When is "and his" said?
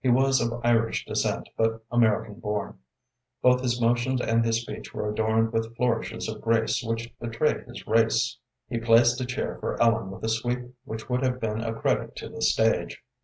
4.20-4.62